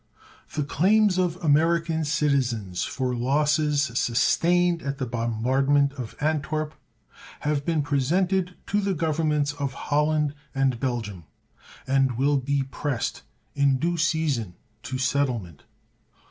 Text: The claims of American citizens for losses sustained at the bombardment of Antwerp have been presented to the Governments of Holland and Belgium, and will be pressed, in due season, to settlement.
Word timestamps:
The 0.55 0.63
claims 0.63 1.19
of 1.19 1.35
American 1.43 2.05
citizens 2.05 2.83
for 2.85 3.13
losses 3.13 3.83
sustained 3.83 4.81
at 4.81 4.97
the 4.97 5.05
bombardment 5.05 5.93
of 5.93 6.15
Antwerp 6.19 6.73
have 7.41 7.67
been 7.67 7.83
presented 7.83 8.55
to 8.65 8.81
the 8.81 8.95
Governments 8.95 9.53
of 9.53 9.73
Holland 9.73 10.33
and 10.55 10.79
Belgium, 10.79 11.25
and 11.85 12.17
will 12.17 12.37
be 12.37 12.63
pressed, 12.63 13.21
in 13.53 13.77
due 13.77 13.95
season, 13.95 14.55
to 14.81 14.97
settlement. 14.97 15.65